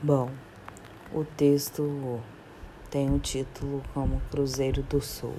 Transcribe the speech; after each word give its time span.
Bom, 0.00 0.30
o 1.12 1.24
texto 1.24 2.20
tem 2.88 3.12
o 3.12 3.18
título 3.18 3.82
como 3.92 4.22
Cruzeiro 4.30 4.80
do 4.84 5.00
Sul. 5.00 5.34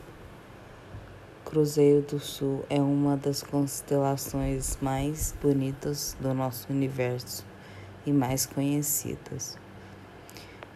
Cruzeiro 1.46 2.02
do 2.02 2.20
Sul 2.20 2.66
é 2.70 2.82
uma 2.82 3.16
das 3.16 3.42
constelações 3.42 4.78
mais 4.82 5.34
bonitas 5.42 6.18
do 6.20 6.34
nosso 6.34 6.70
universo 6.74 7.46
e 8.06 8.12
mais 8.12 8.46
conhecidas. 8.46 9.58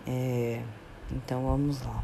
É, 0.07 0.63
então 1.11 1.43
vamos 1.43 1.81
lá. 1.81 2.01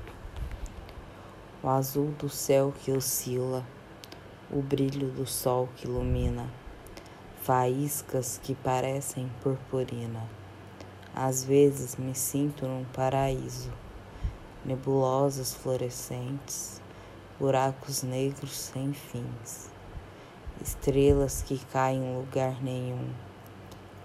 O 1.63 1.69
azul 1.69 2.11
do 2.19 2.27
céu 2.27 2.73
que 2.77 2.91
oscila, 2.91 3.65
o 4.51 4.61
brilho 4.61 5.11
do 5.11 5.25
sol 5.25 5.69
que 5.77 5.87
ilumina, 5.87 6.45
faíscas 7.41 8.37
que 8.43 8.53
parecem 8.53 9.31
purpurina 9.41 10.27
às 11.15 11.43
vezes 11.43 11.95
me 11.95 12.13
sinto 12.13 12.67
num 12.67 12.85
paraíso, 12.85 13.71
nebulosas 14.63 15.53
florescentes, 15.53 16.81
buracos 17.39 18.03
negros 18.03 18.55
sem 18.55 18.93
fins, 18.93 19.69
estrelas 20.61 21.41
que 21.41 21.57
caem 21.65 22.03
em 22.03 22.17
lugar 22.17 22.61
nenhum, 22.61 23.09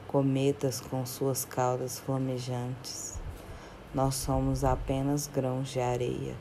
cometas 0.09 0.81
com 0.81 1.05
suas 1.05 1.45
caudas 1.45 1.99
flamejantes. 1.99 3.21
Nós 3.95 4.15
somos 4.17 4.65
apenas 4.65 5.29
grãos 5.29 5.69
de 5.69 5.81
areia, 5.81 6.35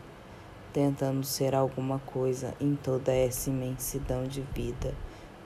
tentando 0.71 1.23
ser 1.23 1.53
alguma 1.53 1.99
coisa 1.99 2.55
em 2.59 2.75
toda 2.75 3.11
essa 3.11 3.49
imensidão 3.49 4.23
de 4.23 4.41
vida 4.55 4.95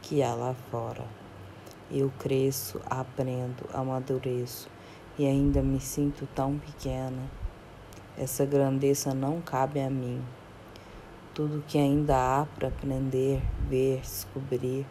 que 0.02 0.24
há 0.24 0.34
lá 0.34 0.54
fora. 0.72 1.06
Eu 1.92 2.12
cresço, 2.18 2.80
aprendo, 2.90 3.66
amadureço 3.74 4.70
e 5.18 5.26
ainda 5.26 5.62
me 5.62 5.80
sinto 5.80 6.28
tão 6.36 6.58
pequena. 6.58 7.30
Essa 8.18 8.46
grandeza 8.46 9.14
não 9.14 9.42
cabe 9.42 9.80
a 9.80 9.90
mim. 9.90 10.22
Tudo 11.34 11.64
que 11.68 11.78
ainda 11.78 12.16
há 12.16 12.46
para 12.46 12.68
aprender, 12.68 13.42
ver, 13.70 14.02
descobrir. 14.02 14.86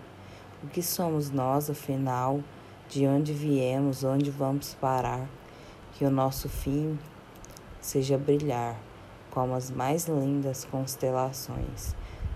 O 0.63 0.69
que 0.69 0.83
somos 0.83 1.31
nós, 1.31 1.69
afinal? 1.71 2.41
De 2.89 3.07
onde 3.07 3.33
viemos? 3.33 4.05
Onde 4.05 4.31
vamos 4.31 4.75
parar? 4.75 5.29
Que 5.95 6.05
o 6.05 6.11
nosso 6.11 6.49
fim 6.49 6.99
seja 7.81 8.19
brilhar 8.19 8.77
como 9.31 9.55
as 9.55 9.71
mais 9.71 10.07
lindas 10.07 10.65
constelações 10.65 11.95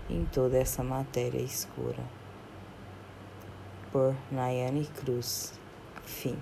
em 0.09 0.25
toda 0.25 0.57
essa 0.57 0.83
matéria 0.83 1.39
escura. 1.39 2.03
Por 3.91 4.15
Nayane 4.31 4.85
Cruz. 4.85 5.53
Fim. 6.03 6.37